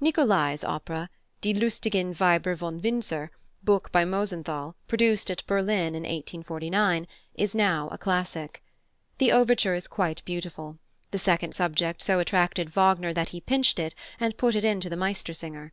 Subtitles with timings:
[0.00, 1.08] +Nicolai's+ opera,
[1.40, 3.30] Die lustigen Weiber von Windsor,
[3.62, 8.60] book by Mosenthal, produced at Berlin in 1849, is now a classic.
[9.18, 10.78] The overture is quite beautiful;
[11.12, 14.96] the second subject so attracted Wagner that he "pinched" it and put it into the
[14.96, 15.70] Meistersinger.